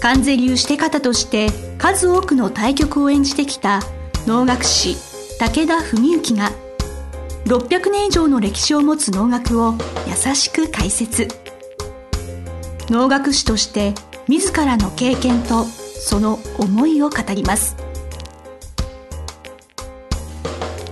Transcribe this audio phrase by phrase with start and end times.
[0.00, 3.80] 関税流して方として数多くの対局を演じてきた
[4.26, 4.96] 能楽師
[5.38, 6.50] 武田文幸が
[7.46, 9.74] 600年以上の歴史を持つ能楽を
[10.06, 11.28] 優しく解説。
[12.88, 13.94] 能楽師として
[14.28, 17.76] 自らの経験とその思いを語ります。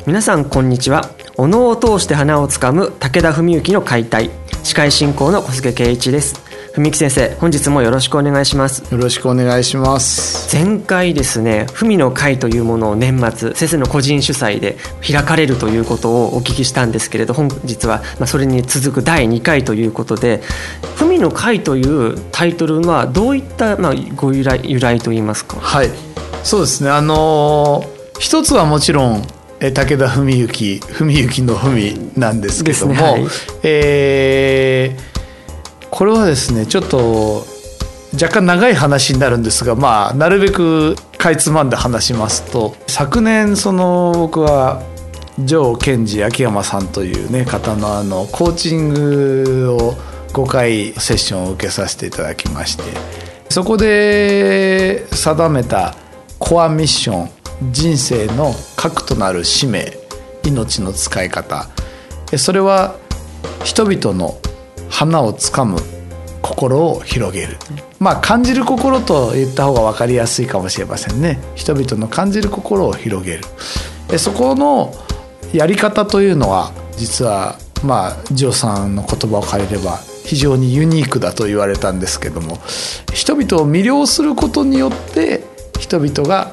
[0.06, 1.10] 皆さんこんにちは。
[1.36, 4.30] お能を通して花をつかむ武田文幸の解体
[4.62, 6.43] 司会進行の小菅圭一です。
[6.76, 8.92] 文木先生本日もよろしくお願いします。
[8.92, 10.56] よろしくお願いします。
[10.56, 20.42] 前回ですね文の会というものを年末先生の個人主催で開かれるということをお聞きしたんですけれど本日はまあそれに続く第2回ということで
[20.98, 25.60] 文の会というタイトルはどういったまあご由来由来といいますか？
[25.60, 25.90] はい。
[26.42, 26.90] そうですね。
[26.90, 29.22] あのー一つはもちろん
[29.60, 33.26] え武田文幸文幸の文なんですけども、ねはい。
[33.62, 35.14] えー
[35.94, 37.46] これはですねちょっと
[38.14, 44.82] 若干長い話になるんですがまあなるべくかいつまんで話しますと昨年その僕は
[45.46, 49.92] 城賢治秋山さんというね方のあのコーチングを
[50.32, 52.82] 5回セッションを受けさせていただきまして
[53.48, 55.94] そこで定めた
[56.40, 57.30] コアミッション
[57.70, 59.96] 人生の核となる使命
[60.44, 61.68] 命の使い方
[62.36, 62.96] それは
[63.62, 64.40] 人々の
[64.88, 65.78] 花をつかむ
[66.42, 67.56] 心を広げる。
[67.98, 71.40] まあ感じる心と言った方が分かりやすいかもしれませんね。
[71.54, 73.44] 人々の感じる心を広げる。
[74.08, 74.94] でそこの
[75.52, 82.58] やり方というのは実はまあジョーさんの言葉を借りれば非常にユニークだと言われたんですけども
[83.12, 85.44] 人々を魅了することによって
[85.80, 86.52] 人々が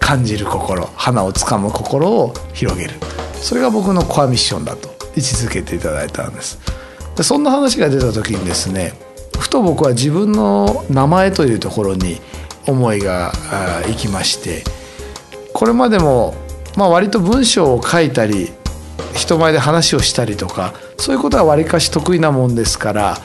[0.00, 2.94] 感じる心花をつかむ心を広げる。
[3.34, 6.58] それが僕のコアミッションだと位置づけていただいたんです
[7.18, 8.92] でそんな話が出た時にですね
[9.40, 12.20] ふと僕は自分の名前というところに
[12.68, 14.62] 思いがあーいきまして
[15.52, 16.34] これまでも、
[16.76, 18.50] まあ、割と文章を書いたり
[19.16, 23.16] 人前で話をしたりとかそういうことはわりかし得意なもんですから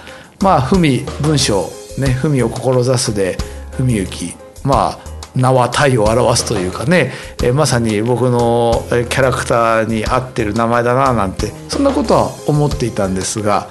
[0.42, 3.38] まあ文文章ね文を志すで
[3.78, 7.12] 文幸まあ名は体を表すというかね、
[7.44, 13.68] えまさに僕のキャラクターに合ってる名前だななんてそんなことは思っていたんですが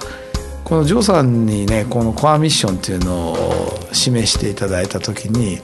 [0.63, 5.59] このジョーさんにねこのコアミッションっていうのを示していただいた時に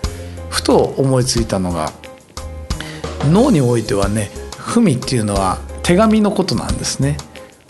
[0.49, 1.91] ふと思いついたのが
[3.25, 7.17] 脳においてはね文っていうのは手紙のことなんですね。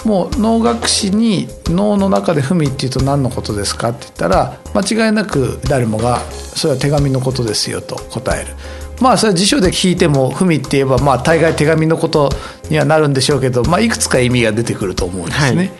[0.06, 8.54] もう脳学士に脳の中で文っていうと何のことですかって言ったら間違いなく誰もがそれは手紙のことですよと答える。
[9.02, 12.30] まあそれは辞書で聞いても文って言えばまあ大概手紙のこと
[12.70, 15.58] にはなるんでしょうけど、まあ、いくつか意味が出てくると思うんですね。
[15.58, 15.72] はい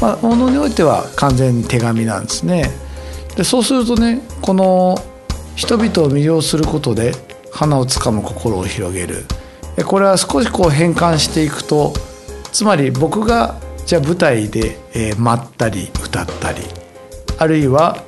[0.00, 2.70] まあ、ものにおいては完全に手紙なんですね。
[3.36, 4.98] でそうするとねこの
[5.54, 7.12] 人々を魅了することで
[7.50, 9.24] 花をつかむ心を広げる
[9.76, 11.94] でこれは少しこう変換していくと
[12.56, 16.62] つまり僕がじゃあ舞台で、えー舞ったり歌ったり
[17.36, 18.02] あるいは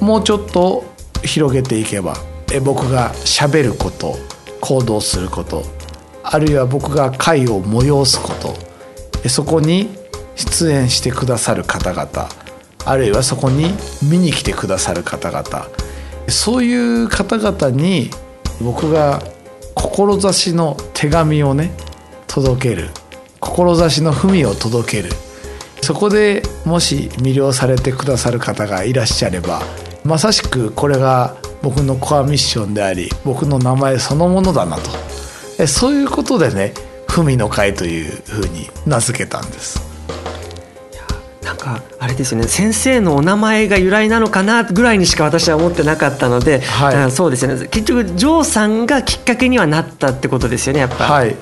[0.00, 0.82] もうちょっと
[1.22, 2.14] 広げていけば、
[2.50, 4.14] えー僕がしゃべること
[4.62, 5.62] 行動すること
[6.22, 8.54] あるいは僕が会を催すこと
[9.22, 9.90] えーそこに
[10.36, 12.30] 出演してくださる方々
[12.86, 15.68] あるいはそこに見に来てくださる方々
[16.28, 18.08] そういう方々に
[18.58, 19.20] 僕が
[19.74, 21.72] 志の手紙をね
[22.26, 22.88] 届ける。
[23.40, 25.10] 志の文を届ける。
[25.82, 29.62] そこでもし魅了されてくださる方がいらっしゃれば
[30.04, 34.82] まさしくこれが僕のコアミッションであり僕の名前そのものだなと。
[35.58, 36.74] えそういうことでね
[37.06, 39.80] 「文の会」というふうに名付けたんです。
[41.42, 42.48] なんかあれですよね。
[42.48, 46.96] 先生のお名前が由来なのかなぐらいにしか私は思ってなかったので、はい。
[46.96, 47.68] あそうですよね。
[47.68, 51.36] 結局ジョーさんがきっかけにはなったってことですよねやっぱ、はい。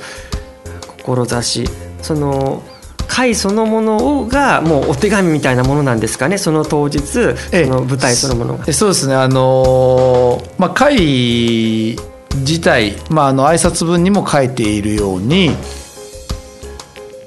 [1.02, 1.64] 志
[2.04, 2.62] その
[3.08, 7.36] 会そのものがもうお手紙みたいなものなんですかねその当日そえ。
[7.52, 8.64] えの舞台そのものが。
[8.66, 9.14] えそうですね。
[9.14, 11.96] あのーまあ会
[12.36, 15.50] 自体、まあ、あの挨拶文にも書いているように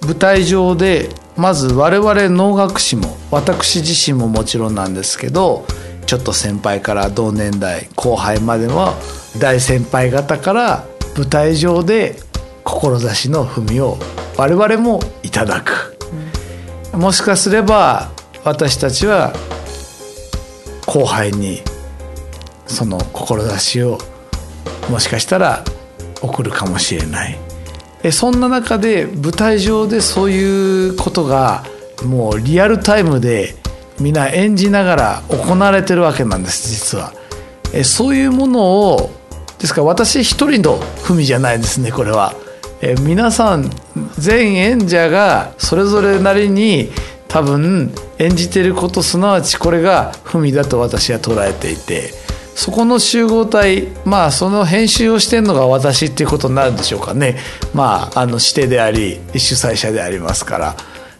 [0.01, 5.65] 舞台上でまず我々能楽師も私自身ももちろんなんですけど
[6.05, 8.95] ちょっと先輩から同年代後輩までは
[9.39, 10.85] 大先輩方から
[11.15, 12.15] 舞台上で
[12.63, 13.97] 志の踏みを
[14.37, 15.97] 我々もいただく、
[16.93, 18.11] うん、もしかすれば
[18.43, 19.33] 私たちは
[20.85, 21.61] 後輩に
[22.65, 23.97] その志を
[24.89, 25.63] もしかしたら
[26.21, 27.37] 送るかもしれない。
[28.11, 31.63] そんな中で舞台上でそういうことが
[32.05, 33.55] もうリアルタイムで
[33.99, 37.11] みんな演じながら行われてるわけなんです実は。
[37.83, 39.09] そういうものを
[39.59, 42.33] ですから私一人の文じゃないですねこれは。
[42.81, 43.69] え皆さん
[44.17, 46.89] 全演者がそれぞれなりに
[47.27, 52.11] 多分演じていることすなわちこれが文だと私は捉えていて
[52.55, 57.37] そこの集合体まあその編集をしてるのが私っていうことになるんでしょうかね。
[57.75, 60.75] まああの指定であり主催者でありますから。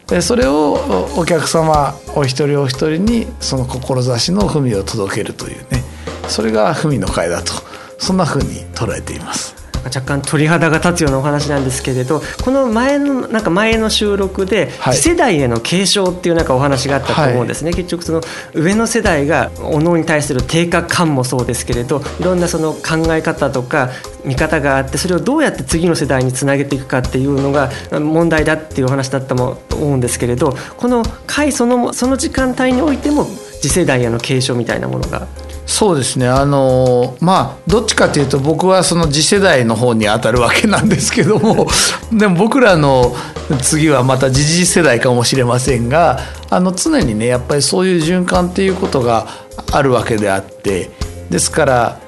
[0.07, 5.83] でそれをお客様お一人お一人にその志の文を届けるというね。
[6.27, 7.53] それが文の会だと。
[7.99, 9.56] そんなふうに捉えています。
[9.87, 18.21] 若干鳥肌が立つようなお話なんですけれどこの前のなんか前の収録で次世代への継承っていうなんかお話があったと思うんですね、はい、結局その
[18.53, 23.89] 上の世代がおのに対する低下感もそうですけれどいろんなその考え方とか
[24.25, 33.25] 見方があってそれをどうやって次の世代につなげていくかっていうのが問題だっていう話だったと思うんですけれどこの回そのその時間帯においても
[33.61, 35.27] 次世代への継承みたいなものが
[35.67, 41.67] そうですねあのまあどっちかというと僕はその次世代の方に当たるわけなんですけども
[42.11, 43.13] でも僕らの
[43.61, 46.19] 次はまた次次世代かもしれませんが
[46.49, 49.27] あの常にねやっぱりそういう循環っていうことが
[49.73, 50.89] あるわけであって
[51.29, 51.99] ですから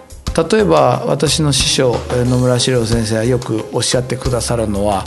[0.49, 5.05] 例えば私の師匠野村史郎先生はよくおっしゃってくださるのは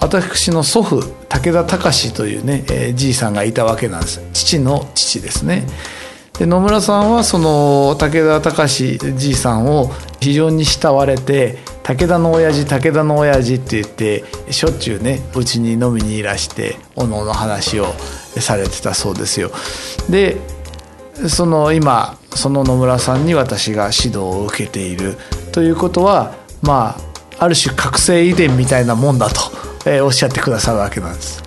[0.00, 5.64] 私の祖父武田隆というね、えー、じいさんがいたわけなんです父の父ですね。
[6.38, 9.90] で野村さんはその武田隆じいさんを
[10.20, 17.92] 非常に慕われて武田の親父武田の親父って言ってしょっちゅうねうちに飲みにいらしておのおの話を
[18.40, 19.50] されてたそうですよ。
[20.08, 20.36] で
[21.28, 25.16] その今その野村さんに私が指導を受けている
[25.52, 26.96] ということはま
[27.38, 29.34] あある種覚醒遺伝みたいなもんだと、
[29.84, 31.42] えー、おっしゃってくださるわけなんです。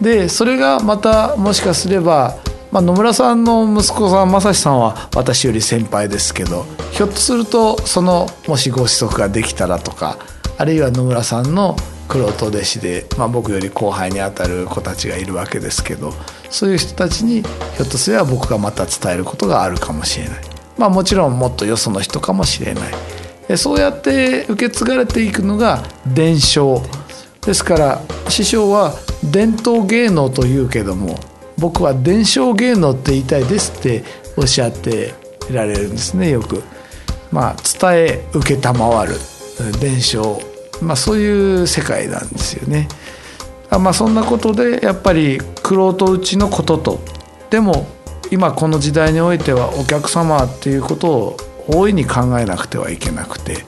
[0.00, 2.36] でそれがまたもしかすれば
[2.74, 10.18] まあ、野村さんの息子さん正志さんは私より先輩ですけどひょっとするとそのもしご子息ができたらとか
[10.58, 11.76] あるいは野村さんの
[12.08, 16.12] 黒人弟子で、まあ、僕より後輩にあたる子たちがいるわけですけど
[16.50, 20.40] そういう人たちにひょっとすれば僕がまた伝えることがあるかもしれない、
[20.76, 23.56] まあ、もちろんもっとよその人かもしれない。
[23.56, 26.82] そうやって受け継がれていくのが伝承。
[27.42, 28.00] ですから
[28.30, 31.20] 師匠は伝統芸能というけども
[31.58, 34.04] 僕は伝承芸能って言いたいですって
[34.36, 35.14] おっしゃって
[35.50, 36.62] いられるんですねよく。
[37.30, 39.14] まあ、伝え承る
[39.80, 40.40] 伝承、
[40.80, 42.88] まあ、そういう世界なんですよね。
[43.70, 47.00] まあ、そんなことでやっぱり玄人うちのことと
[47.50, 47.86] でも
[48.30, 51.36] 今この時代においてはお客様っていうことを
[51.66, 53.64] 大いに考えなくてはいけなくて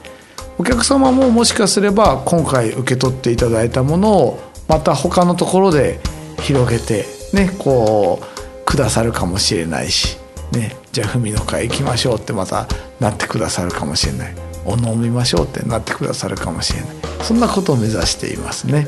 [0.57, 5.99] お客様ももしかすれば今回受け取っていただいたものをまた他のところで
[6.41, 10.17] 広げてねこうくださるかもしれないし、
[10.51, 12.67] ね、じゃあ文の会行きましょうってまた
[12.99, 14.35] なってくださるかもしれない
[14.65, 16.89] お飲みましょうってなってくださるかもしれない
[17.23, 18.87] そんなことを目指していますね。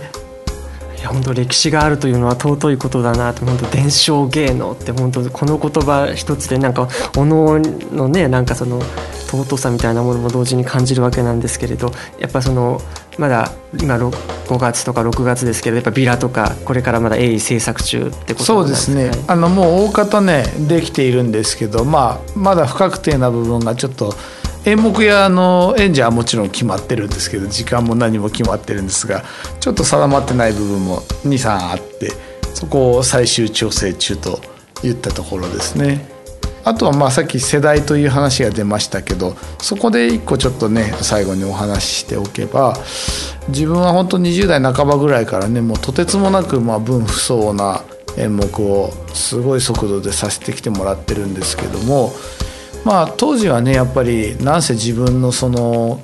[0.97, 8.81] いや本当歴史があるというのは尊いことだなと本当伝承芸能って本当この言葉一つでなんかおののねなんかその
[9.31, 12.81] 尊さみたいなものも同時に感じるわけなんですけれどやっぱその
[13.19, 24.13] まだ今5月とか6月ですけどやっぱビラとかこれからまだ鋭意制作中ってことそうですね、はい、あのもう大方ねできているんですけど、まあ、まだ不確定な部分がちょっと
[24.65, 29.23] 演目やあの演者はもちろん決まってるんですけど時間も何も決まってるんですが
[29.59, 32.11] ちょっと定まってない部分も23あって
[32.53, 34.39] そこを最終調整中と
[34.81, 36.18] いったところですね。
[36.69, 42.75] あとはまあさっき世代という話が出ましたけどそこで一個ちょっとね最後にお話ししておけば
[43.47, 47.81] 自分は本当20代半ばぐらいからねもうとてつもなくまあ分不相応な
[48.17, 52.13] 演目をすごい速度でさせてきてもらってるんですけども
[52.85, 56.01] まあ当時はねやっぱりなんせ自分のその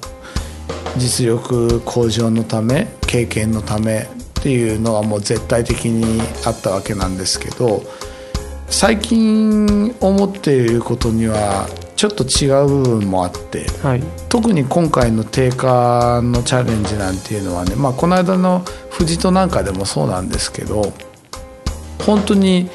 [0.97, 7.83] 実力向上のため経験のためっていうのはもう絶対的にあったわけなんですけど
[8.67, 20.93] 最近思っていることにはちょっと違う部分もあって、はい、特に今回の定価のチャレンジなんていうのはね、まあ、この間の富士となんかでもそうなんですけど
[22.05, 22.69] 本当に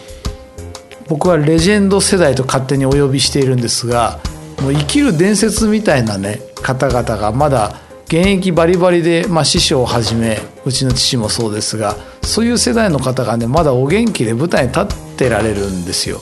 [1.09, 4.20] 僕はレジェンド世代と勝手にお呼びしているんですが
[4.62, 7.75] もう生きる伝説みたいなね方々がまだ
[8.06, 14.87] 現役バリバリで、まあ、師匠をはじめうちの父もそうですがそういう世代の方がねまだお元気で舞台に立っ
[15.17, 16.21] てられるんですよ。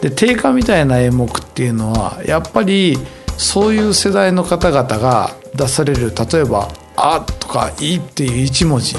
[0.00, 2.98] で定価みたいな演目っていうのはやっぱり
[3.36, 8.96] そういう世代の方々が出される例えば「あ」とか「い」っていう一文字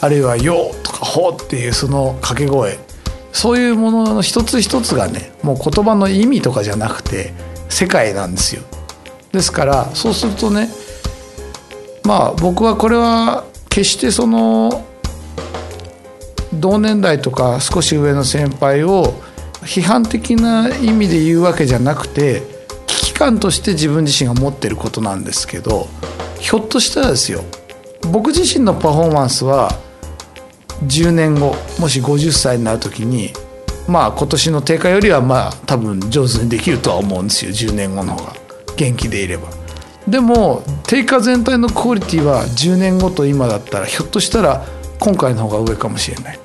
[0.00, 2.78] あるいは「よ」とか「ほ」っていうその掛け声
[3.32, 7.32] そういうものの一つ一つがねもう言葉の意味とかじゃなくて
[7.68, 8.62] 世界なんですよ。
[9.32, 10.68] ですからそうするとね
[12.04, 14.84] まあ僕はこれは決してその
[16.62, 19.14] 同年代とか少し上の先輩を
[19.62, 22.42] 批判的な意味で言うわけじゃなくて
[22.86, 25.88] 危機感として自分自身が持ってることなんですけど
[26.38, 27.42] ひょっとしたらですよ
[28.12, 29.70] 僕自身のパフォーマンスは
[30.86, 33.32] 10年後もし50歳になる時に
[33.88, 38.34] まあ今年の定価よりはまあ多分上手にできるとは思うんですよ10年後の方が
[38.76, 39.48] 元気でいれば。
[40.06, 44.64] でも定価全体のクオリティは10年後と今だったらひょっとしたら
[44.98, 46.38] 今回の方が上かもしれない。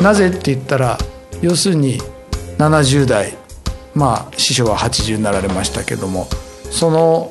[0.00, 0.98] なぜって言ったら
[1.42, 1.98] 要するに
[2.58, 3.36] 70代
[3.94, 6.28] まあ師匠は80になられましたけども
[6.70, 7.28] その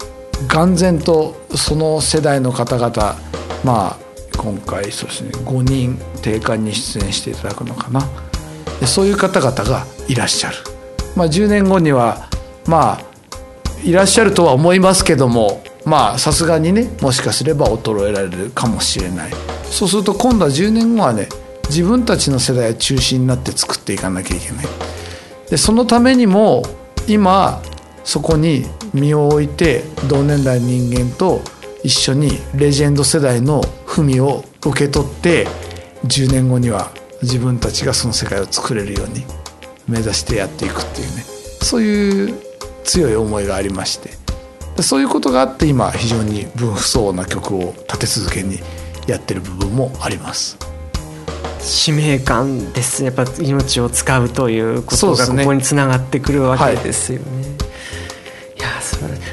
[0.47, 3.15] 眼前とその世代の方々
[3.63, 3.97] まあ
[4.37, 8.01] 今回そうですね5人定款に出演していただくのかな。
[8.85, 10.57] そういう方々がいらっしゃる、
[11.15, 12.29] まあ、10年後には
[12.67, 13.01] まあ
[13.83, 19.31] いらっしゃるとは思いますけどもまあさすがにねもしかすれば衰えられるかもしれない。
[19.63, 21.27] そうすると今度は10年後はね
[21.69, 24.65] 自分たちの世代を中心になって作っていかなきゃいけない。
[25.49, 26.63] でそのためにも
[27.07, 27.61] 今
[28.03, 31.41] そこに身を置いて同年代の人間と
[31.83, 35.47] 一緒にレジェンド世代の文を受け取って
[36.05, 39.25] 10年後には自分たちがその世界を作れるように
[39.87, 41.23] 目指してやっていくっていうね。
[41.61, 42.35] そういう
[42.83, 44.11] 強い思いがありまして。
[44.83, 48.59] そういうことがあって今非常に分不相応な曲を立て続けに
[49.07, 50.66] やってる部分もあります。
[51.67, 57.25] 使命感ですやっぱ命を使うということがここにつながってくるわけですよね。
[57.25, 57.49] ねはい、
[58.57, 58.69] いや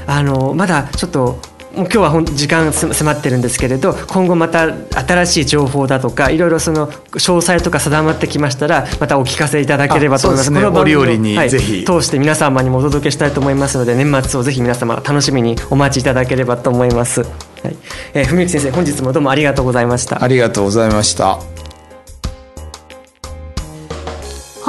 [0.06, 1.38] あのまだちょっと
[1.74, 4.72] もう今日は時間迫ってるんですけれど今後また
[5.06, 10.50] 新しい情報だとかいろいろその詳細とか定まってきましたらまたお聞かせいただければと思います。
[10.50, 17.22] この番組に、はい、ぜひ通して皆様にもお届けしたいと思いますので年末をぜひ皆様楽しみにお待ちいただければと思います。
[17.22, 17.76] はい、
[18.14, 20.22] えー、文幸先生本日もどうもありがとうございました。
[20.22, 21.63] ありがとうございました。